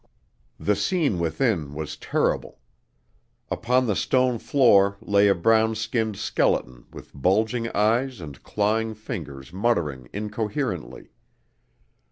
[0.59, 2.57] The scene within was terrible.
[3.51, 9.53] Upon the stone floor lay a brown skinned skeleton with bulging eyes and clawing fingers
[9.53, 11.11] muttering incoherently.